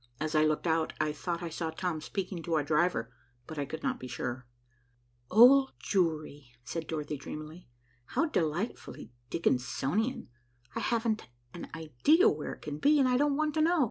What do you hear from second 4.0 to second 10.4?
sure. "Old Jewry," said Dorothy dreamily. "How delightfully Dickensonian.